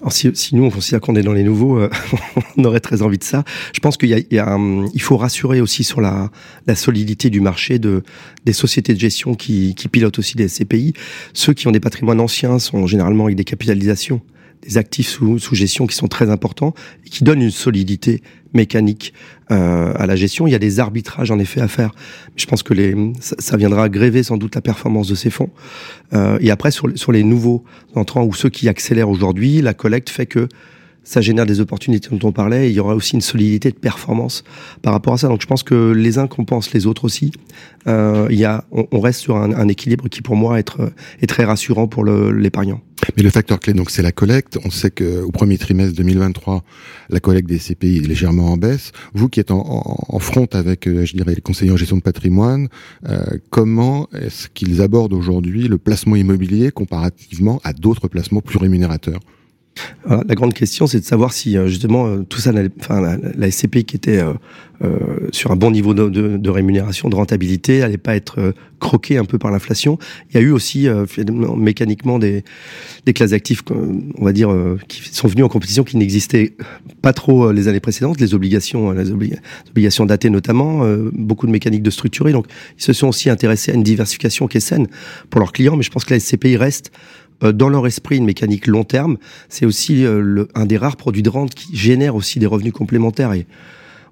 alors 0.00 0.12
si, 0.12 0.30
si, 0.34 0.54
nous 0.54 0.62
on 0.62 0.70
considère 0.70 1.00
qu'on 1.00 1.16
est 1.16 1.22
dans 1.22 1.32
les 1.32 1.42
nouveaux, 1.42 1.80
euh, 1.80 1.90
on 2.56 2.64
aurait 2.64 2.78
très 2.78 3.02
envie 3.02 3.18
de 3.18 3.24
ça. 3.24 3.42
Je 3.74 3.80
pense 3.80 3.96
qu'il 3.96 5.00
faut 5.00 5.16
rassurer 5.16 5.60
aussi 5.60 5.82
sur 5.82 6.00
la, 6.00 6.30
la, 6.68 6.76
solidité 6.76 7.30
du 7.30 7.40
marché 7.40 7.80
de 7.80 8.04
des 8.44 8.52
sociétés 8.52 8.94
de 8.94 9.00
gestion 9.00 9.34
qui, 9.34 9.74
qui 9.74 9.88
pilotent 9.88 10.20
aussi 10.20 10.36
des 10.36 10.46
SCPI. 10.46 10.92
Ceux 11.32 11.52
qui 11.52 11.66
ont 11.66 11.72
des 11.72 11.80
patrimoines 11.80 12.20
anciens 12.20 12.60
sont 12.60 12.86
généralement 12.86 13.24
avec 13.24 13.36
des 13.36 13.44
capitalisations 13.44 14.20
des 14.62 14.78
actifs 14.78 15.08
sous, 15.08 15.38
sous, 15.38 15.54
gestion 15.54 15.86
qui 15.86 15.96
sont 15.96 16.08
très 16.08 16.30
importants 16.30 16.74
et 17.06 17.08
qui 17.08 17.24
donnent 17.24 17.42
une 17.42 17.50
solidité 17.50 18.22
mécanique 18.54 19.12
euh, 19.50 19.92
à 19.96 20.06
la 20.06 20.16
gestion. 20.16 20.46
Il 20.46 20.50
y 20.50 20.54
a 20.54 20.58
des 20.58 20.80
arbitrages 20.80 21.30
en 21.30 21.38
effet 21.38 21.60
à 21.60 21.68
faire. 21.68 21.92
Je 22.36 22.46
pense 22.46 22.62
que 22.62 22.74
les, 22.74 22.94
ça, 23.20 23.56
viendra 23.56 23.88
gréver 23.88 24.22
sans 24.22 24.36
doute 24.36 24.54
la 24.54 24.60
performance 24.60 25.08
de 25.08 25.14
ces 25.14 25.30
fonds. 25.30 25.50
Euh, 26.12 26.38
et 26.40 26.50
après 26.50 26.70
sur, 26.70 26.88
sur 26.96 27.12
les 27.12 27.22
nouveaux 27.22 27.64
entrants 27.94 28.24
ou 28.24 28.34
ceux 28.34 28.48
qui 28.48 28.68
accélèrent 28.68 29.10
aujourd'hui, 29.10 29.60
la 29.60 29.74
collecte 29.74 30.10
fait 30.10 30.26
que 30.26 30.48
ça 31.04 31.22
génère 31.22 31.46
des 31.46 31.60
opportunités 31.60 32.10
dont 32.14 32.28
on 32.28 32.32
parlait. 32.32 32.66
Et 32.66 32.70
il 32.70 32.76
y 32.76 32.80
aura 32.80 32.94
aussi 32.94 33.14
une 33.14 33.22
solidité 33.22 33.70
de 33.70 33.76
performance 33.76 34.44
par 34.82 34.92
rapport 34.92 35.14
à 35.14 35.18
ça. 35.18 35.28
Donc 35.28 35.40
je 35.40 35.46
pense 35.46 35.62
que 35.62 35.92
les 35.92 36.18
uns 36.18 36.26
compensent 36.26 36.70
les 36.74 36.86
autres 36.86 37.04
aussi. 37.04 37.32
Euh, 37.86 38.26
il 38.30 38.38
y 38.38 38.44
a, 38.44 38.64
on, 38.70 38.86
on 38.92 39.00
reste 39.00 39.20
sur 39.20 39.36
un, 39.36 39.52
un, 39.52 39.68
équilibre 39.68 40.08
qui 40.08 40.20
pour 40.20 40.36
moi 40.36 40.58
est, 40.58 40.70
est 41.22 41.26
très 41.26 41.44
rassurant 41.44 41.88
pour 41.88 42.04
l'épargnant. 42.04 42.82
Mais 43.18 43.24
le 43.24 43.30
facteur 43.30 43.58
clé, 43.58 43.72
donc, 43.72 43.90
c'est 43.90 44.02
la 44.02 44.12
collecte. 44.12 44.60
On 44.64 44.70
sait 44.70 44.92
que 44.92 45.22
au 45.22 45.32
premier 45.32 45.58
trimestre 45.58 45.96
2023, 45.96 46.62
la 47.10 47.18
collecte 47.18 47.48
des 47.48 47.58
CPI 47.58 47.96
est 47.96 48.06
légèrement 48.06 48.52
en 48.52 48.56
baisse. 48.56 48.92
Vous 49.12 49.28
qui 49.28 49.40
êtes 49.40 49.50
en 49.50 50.18
front 50.20 50.46
avec, 50.52 50.86
euh, 50.86 51.04
je 51.04 51.16
dirais, 51.16 51.34
les 51.34 51.40
conseillers 51.40 51.72
en 51.72 51.76
gestion 51.76 51.96
de 51.96 52.02
patrimoine, 52.02 52.68
euh, 53.08 53.24
comment 53.50 54.08
est-ce 54.14 54.46
qu'ils 54.46 54.80
abordent 54.80 55.14
aujourd'hui 55.14 55.66
le 55.66 55.78
placement 55.78 56.14
immobilier 56.14 56.70
comparativement 56.70 57.60
à 57.64 57.72
d'autres 57.72 58.06
placements 58.06 58.40
plus 58.40 58.58
rémunérateurs? 58.58 59.18
La 60.06 60.34
grande 60.34 60.54
question, 60.54 60.86
c'est 60.86 61.00
de 61.00 61.04
savoir 61.04 61.32
si 61.32 61.56
euh, 61.56 61.66
justement 61.66 62.06
euh, 62.06 62.24
tout 62.28 62.38
ça, 62.38 62.52
enfin, 62.80 63.00
la, 63.00 63.16
la, 63.16 63.50
SCPI 63.50 63.84
qui 63.84 63.96
était 63.96 64.18
euh, 64.18 64.32
euh, 64.82 65.28
sur 65.32 65.50
un 65.50 65.56
bon 65.56 65.70
niveau 65.70 65.94
de, 65.94 66.50
rémunération, 66.50 67.08
de 67.08 67.16
rentabilité, 67.16 67.80
n'allait 67.80 67.98
pas 67.98 68.16
être 68.16 68.54
croquée 68.78 69.18
un 69.18 69.24
peu 69.24 69.38
par 69.38 69.50
l'inflation. 69.50 69.98
Il 70.30 70.34
y 70.36 70.38
a 70.38 70.40
eu 70.40 70.50
aussi 70.50 70.86
mécaniquement 71.56 72.18
des, 72.18 72.44
classes 73.14 73.30
d'actifs, 73.30 73.62
on 73.70 74.24
va 74.24 74.32
dire, 74.32 74.54
qui 74.86 75.02
sont 75.10 75.26
venues 75.26 75.42
en 75.42 75.48
compétition 75.48 75.82
qui 75.82 75.96
n'existaient 75.96 76.54
pas 77.02 77.12
trop 77.12 77.50
les 77.50 77.66
années 77.66 77.80
précédentes, 77.80 78.20
les 78.20 78.34
obligations, 78.34 78.92
les 78.92 79.10
obligations 79.10 80.06
datées 80.06 80.30
notamment, 80.30 80.86
beaucoup 81.12 81.46
de 81.48 81.52
mécaniques 81.52 81.82
de 81.82 81.90
structurer. 81.90 82.30
Donc, 82.30 82.46
ils 82.78 82.84
se 82.84 82.92
sont 82.92 83.08
aussi 83.08 83.30
intéressés 83.30 83.72
à 83.72 83.74
une 83.74 83.82
diversification 83.82 84.46
qui 84.46 84.58
est 84.58 84.60
saine 84.60 84.86
pour 85.28 85.40
leurs 85.40 85.52
clients, 85.52 85.76
mais 85.76 85.82
je 85.82 85.90
pense 85.90 86.04
que 86.04 86.14
la 86.14 86.20
SCPI 86.20 86.56
reste 86.56 86.92
euh, 86.92 87.27
dans 87.42 87.68
leur 87.68 87.86
esprit 87.86 88.16
une 88.16 88.24
mécanique 88.24 88.66
long 88.66 88.84
terme. 88.84 89.16
C'est 89.48 89.66
aussi 89.66 90.04
euh, 90.04 90.20
le, 90.20 90.48
un 90.54 90.66
des 90.66 90.76
rares 90.76 90.96
produits 90.96 91.22
de 91.22 91.30
rente 91.30 91.54
qui 91.54 91.76
génère 91.76 92.14
aussi 92.14 92.38
des 92.38 92.46
revenus 92.46 92.72
complémentaires. 92.72 93.32
Et 93.32 93.46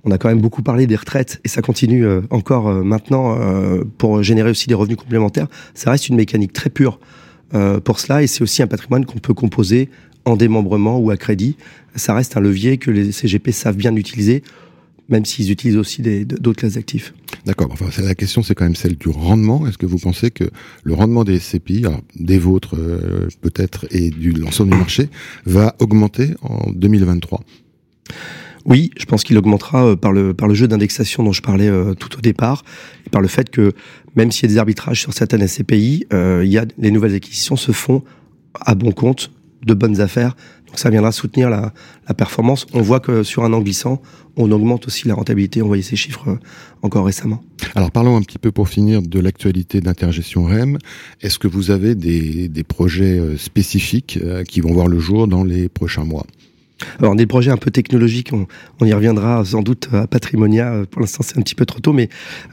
on 0.04 0.11
a 0.11 0.18
quand 0.18 0.28
même 0.28 0.40
beaucoup 0.40 0.62
parlé 0.62 0.87
des 0.87 0.97
retraites 0.97 1.40
et 1.45 1.49
ça 1.49 1.62
continue 1.62 2.06
euh, 2.06 2.21
encore 2.30 2.71
maintenant 2.71 3.37
pour 3.99 4.23
générer 4.23 4.50
aussi 4.50 4.68
des 4.68 4.75
revenus 4.75 4.97
complémentaires. 4.97 5.49
Ça 5.75 5.90
reste 5.90 6.09
une 6.09 6.16
mécanique 6.16 6.52
très 6.52 6.71
pure 6.71 7.00
pour 7.85 8.00
cela 8.00 8.23
et 8.23 8.26
c'est 8.26 8.42
aussi 8.42 8.62
un 8.62 8.66
patrimoine 8.66 9.04
qu'on 9.06 9.18
peut 9.18 9.35
composer 9.35 9.88
en 10.25 10.37
démembrement 10.37 10.99
ou 10.99 11.11
à 11.11 11.16
crédit. 11.16 11.56
Ça 11.95 12.14
reste 12.14 12.37
un 12.37 12.40
levier 12.40 12.76
que 12.76 12.90
les 12.90 13.12
CGP 13.12 13.52
savent 13.52 13.76
bien 13.76 13.95
utiliser 13.97 14.42
même 15.09 15.25
s'ils 15.25 15.51
utilisent 15.51 15.77
aussi 15.77 16.03
d'autres 16.03 16.61
classes 16.61 16.75
d'actifs. 16.75 17.15
D'accord. 17.45 17.69
Enfin, 17.71 17.87
la 18.03 18.15
question, 18.15 18.43
c'est 18.43 18.55
quand 18.55 18.65
même 18.65 18.75
celle 18.75 18.97
du 18.97 19.09
rendement. 19.09 19.67
Est-ce 19.67 19.79
que 19.79 19.87
vous 19.87 19.99
pensez 19.99 20.31
que 20.31 20.45
le 20.83 20.95
rendement 20.95 21.25
des 21.25 21.39
SCPI, 21.39 21.85
des 22.17 22.39
vôtres 22.39 22.77
euh, 22.77 23.29
peut-être, 23.41 23.87
et 23.91 24.11
du 24.11 24.33
l'ensemble 24.33 24.73
du 24.73 24.79
marché, 24.79 25.09
va 25.45 25.77
augmenter 25.79 26.35
en 26.43 26.71
2023 26.73 27.41
oui, 28.69 28.91
je 28.99 29.05
pense 29.05 29.23
qu'il 29.23 29.39
augmentera 29.39 29.87
euh, 29.87 29.95
par 29.95 30.11
le 30.11 30.35
par 30.35 30.49
le 30.49 30.55
jeu 30.55 30.67
d'indexation 30.67 31.23
dont 31.23 31.31
je 31.31 31.41
parlais 31.41 31.69
euh, 31.69 31.95
tout 31.95 32.19
au 32.19 32.21
départ 32.21 32.65
et 33.07 33.11
par 33.11 33.21
le 33.23 33.29
fait 33.29 33.49
que 33.49 33.71
même 34.17 34.33
s'il 34.33 34.49
y 34.49 34.51
a 34.51 34.55
des 34.55 34.59
arbitrages 34.59 35.01
sur 35.01 35.13
certaines 35.13 35.47
SCPI, 35.47 36.07
il 36.11 36.49
y 36.49 36.59
a 36.59 36.65
les 36.77 36.91
nouvelles 36.91 37.15
acquisitions 37.15 37.55
se 37.55 37.71
font 37.71 38.03
à 38.55 38.75
bon 38.75 38.91
compte, 38.91 39.31
de 39.65 39.75
bonnes 39.75 40.01
affaires 40.01 40.35
ça 40.78 40.90
viendra 40.90 41.12
soutenir 41.12 41.50
la, 41.50 41.73
performance. 42.16 42.66
On 42.73 42.83
voit 42.83 43.00
que 43.00 43.23
sur 43.23 43.45
un 43.45 43.52
an 43.52 43.61
glissant, 43.61 44.00
on 44.37 44.50
augmente 44.52 44.87
aussi 44.87 45.09
la 45.09 45.14
rentabilité. 45.14 45.62
On 45.62 45.66
voyait 45.66 45.83
ces 45.83 45.97
chiffres 45.97 46.28
euh, 46.28 46.38
encore 46.83 47.06
récemment. 47.06 47.42
Alors 47.75 47.90
parlons 47.90 48.16
un 48.16 48.23
petit 48.23 48.38
peu 48.38 48.52
pour 48.52 48.68
finir 48.68 49.02
de 49.02 49.18
l'actualité 49.21 49.80
d'intergestion 49.80 50.45
REM. 50.45 50.78
Est-ce 51.21 51.38
que 51.38 51.49
vous 51.49 51.71
avez 51.71 51.95
des, 51.95 52.49
des 52.49 52.62
projets 52.64 53.18
euh, 53.18 53.37
spécifiques 53.37 54.18
euh, 54.23 54.45
qui 54.45 54.61
vont 54.61 54.73
voir 54.73 54.87
le 54.87 54.99
jour 54.99 55.26
dans 55.26 55.45
les 55.45 55.68
prochains 55.68 56.04
mois? 56.04 56.26
Alors 56.99 57.14
des 57.14 57.26
projets 57.26 57.50
un 57.50 57.56
peu 57.56 57.71
technologiques, 57.71 58.30
on, 58.33 58.47
on, 58.80 58.87
y 58.87 58.92
reviendra 58.92 59.45
sans 59.45 59.62
doute 59.62 59.88
à 59.92 60.06
Patrimonia. 60.06 60.83
Pour 60.90 61.00
l'instant, 61.00 61.23
c'est 61.23 61.38
un 61.38 61.42
petit 61.42 61.54
peu 61.54 61.64
trop 61.64 61.80
tôt, 61.80 61.92
mais 61.92 62.09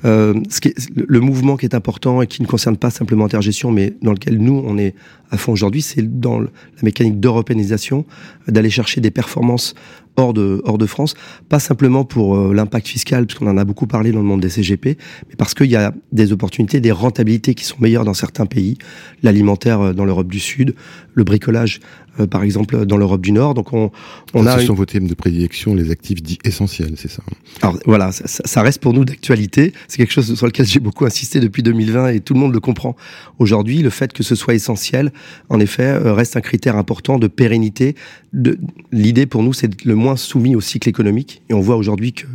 euh, 0.06 0.34
ce 0.50 0.62
qui 0.62 0.70
est, 0.70 0.90
le 0.96 1.20
mouvement 1.20 1.58
qui 1.58 1.66
est 1.66 1.76
important 1.76 2.22
et 2.22 2.28
qui 2.28 2.42
ne 2.42 2.48
concerne 2.48 2.78
pas 2.78 2.90
simplement 2.90 3.26
Intergestion, 3.26 3.72
mais 3.72 3.94
dans 4.02 4.12
lequel 4.12 4.38
nous 4.38 4.64
on 4.66 4.78
est 4.78 4.96
à 5.32 5.38
fond 5.38 5.52
aujourd'hui, 5.52 5.82
c'est 5.82 6.20
dans 6.20 6.40
la 6.40 6.50
mécanique 6.84 7.20
d'européanisation, 7.20 8.06
d'aller 8.48 8.70
chercher 8.70 9.02
des 9.02 9.10
performances 9.10 9.74
hors 10.16 10.34
de, 10.34 10.62
hors 10.66 10.78
de 10.78 10.86
France, 10.86 11.16
pas 11.50 11.60
simplement 11.60 12.06
pour 12.06 12.36
euh, 12.36 12.54
l'impact 12.54 12.88
fiscal, 12.88 13.26
puisqu'on 13.26 13.48
en 13.48 13.58
a 13.58 13.66
beaucoup 13.66 13.88
parlé 13.88 14.12
dans 14.12 14.20
le 14.20 14.26
monde 14.26 14.42
des 14.42 14.50
CGP, 14.50 14.98
mais 15.30 15.36
parce 15.36 15.54
qu'il 15.54 15.72
y 15.72 15.76
a 15.76 15.94
des 16.12 16.32
opportunités, 16.32 16.80
des 16.80 16.92
rentabilités 16.92 17.56
qui 17.56 17.66
sont 17.66 17.78
meilleures 17.80 18.06
dans 18.06 18.14
certains 18.14 18.46
pays, 18.46 18.78
l'alimentaire 19.24 19.82
euh, 19.82 19.94
dans 19.94 20.06
l'Europe 20.06 20.28
du 20.28 20.40
Sud, 20.40 20.76
le 21.14 21.24
bricolage 21.24 21.80
euh, 22.20 22.28
par 22.28 22.44
exemple 22.44 22.86
dans 22.86 22.98
l'Europe 22.98 23.22
du 23.22 23.32
Nord. 23.32 23.56
Donc 23.56 23.74
on, 23.74 23.90
on 24.36 24.46
a. 24.46 24.60
Ce 24.60 24.68
sont 24.68 24.76
vos 24.76 24.86
thèmes 24.86 25.08
de 25.08 25.16
prédilection, 25.16 25.74
les 25.74 25.90
actifs 25.90 26.22
dits 26.22 26.38
essentiels, 26.44 26.94
c'est 26.96 27.10
ça 27.10 27.24
Alors 27.62 27.80
voilà, 27.88 28.12
ça, 28.12 28.28
ça 28.28 28.62
reste 28.62 28.82
pour 28.82 28.94
nous 28.94 29.04
d'actualité. 29.04 29.74
C'est 29.88 29.98
quelque 29.98 30.14
chose 30.14 30.36
sur 30.36 30.46
lequel 30.46 30.68
j'ai 30.68 30.80
beaucoup 30.80 31.06
insisté 31.06 31.40
depuis 31.40 31.64
2020 31.64 32.10
et 32.10 32.20
tout 32.20 32.36
le 32.36 32.40
monde 32.40 32.54
le 32.54 32.60
comprend. 32.60 32.96
Aujourd'hui, 33.40 33.82
le 33.82 33.90
fait 33.90 34.14
que 34.14 34.22
ce 34.22 34.36
soit 34.36 34.54
essentiel, 34.54 35.12
en 35.50 35.60
effet, 35.60 35.98
reste 35.98 36.38
un 36.38 36.42
critère 36.42 36.78
important 36.78 37.18
de 37.18 37.28
pérennité. 37.28 37.96
L'idée 38.92 39.26
pour 39.26 39.42
nous, 39.42 39.54
c'est 39.54 39.84
le 39.84 39.96
moins 40.04 40.16
soumis 40.16 40.56
au 40.56 40.62
cycle 40.62 40.90
économique. 40.90 41.42
Et 41.50 41.54
on 41.54 41.62
voit 41.62 41.76
aujourd'hui 41.76 42.14
que 42.14 42.26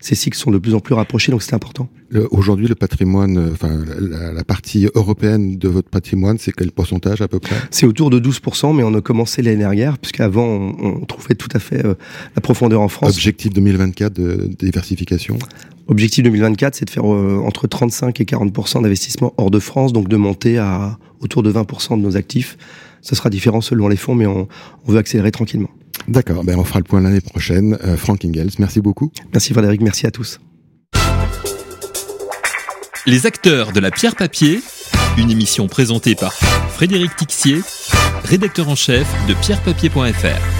ces 0.00 0.14
cycles 0.14 0.36
sont 0.36 0.50
de 0.50 0.58
plus 0.58 0.74
en 0.74 0.80
plus 0.80 0.94
rapprochés, 0.94 1.30
donc 1.30 1.42
c'est 1.42 1.54
important. 1.54 1.88
Aujourd'hui, 2.30 2.66
le 2.66 2.74
patrimoine, 2.74 3.36
euh, 3.36 3.52
enfin 3.52 3.84
la, 4.00 4.42
partie 4.44 4.88
européenne 4.94 5.58
de 5.58 5.68
votre 5.68 5.90
patrimoine, 5.90 6.38
c'est 6.38 6.52
quel 6.52 6.72
pourcentage 6.72 7.20
à 7.20 7.28
peu 7.28 7.38
près? 7.38 7.54
C'est 7.70 7.84
autour 7.84 8.08
de 8.08 8.18
12%, 8.18 8.74
mais 8.74 8.82
on 8.82 8.94
a 8.94 9.02
commencé 9.02 9.42
l'année 9.42 9.58
dernière, 9.58 9.98
puisqu'avant 9.98 10.46
on, 10.46 11.00
on 11.02 11.04
trouvait 11.04 11.34
tout 11.34 11.50
à 11.52 11.58
fait 11.58 11.84
euh, 11.84 11.94
la 12.34 12.40
profondeur 12.40 12.80
en 12.80 12.88
France. 12.88 13.10
Objectif 13.10 13.52
2024 13.52 14.12
de 14.14 14.50
diversification? 14.58 15.38
Objectif 15.88 16.24
2024, 16.24 16.74
c'est 16.76 16.84
de 16.86 16.90
faire 16.90 17.12
euh, 17.12 17.42
entre 17.44 17.66
35 17.66 18.20
et 18.20 18.24
40% 18.24 18.82
d'investissement 18.82 19.34
hors 19.36 19.50
de 19.50 19.58
France, 19.58 19.92
donc 19.92 20.08
de 20.08 20.16
monter 20.16 20.58
à 20.58 20.98
autour 21.20 21.42
de 21.42 21.52
20% 21.52 21.98
de 21.98 22.02
nos 22.02 22.16
actifs. 22.16 22.56
Ce 23.02 23.14
sera 23.14 23.30
différent 23.30 23.60
selon 23.60 23.88
les 23.88 23.96
fonds, 23.96 24.14
mais 24.14 24.26
on, 24.26 24.48
on 24.86 24.92
veut 24.92 24.98
accélérer 24.98 25.30
tranquillement. 25.30 25.70
D'accord, 26.08 26.42
ben 26.42 26.58
on 26.58 26.64
fera 26.64 26.80
le 26.80 26.84
point 26.84 27.00
l'année 27.00 27.20
prochaine. 27.20 27.78
Euh, 27.84 27.96
Frank 27.96 28.24
Ingels, 28.24 28.50
merci 28.58 28.80
beaucoup. 28.80 29.12
Merci 29.32 29.52
Frédéric, 29.52 29.82
merci 29.82 30.06
à 30.06 30.10
tous. 30.10 30.40
Les 33.06 33.26
acteurs 33.26 33.72
de 33.72 33.80
la 33.80 33.90
pierre 33.90 34.16
papier, 34.16 34.60
une 35.18 35.30
émission 35.30 35.66
présentée 35.66 36.14
par 36.14 36.32
Frédéric 36.32 37.14
Tixier, 37.16 37.60
rédacteur 38.24 38.68
en 38.68 38.74
chef 38.74 39.06
de 39.28 39.34
pierrepapier.fr. 39.34 40.57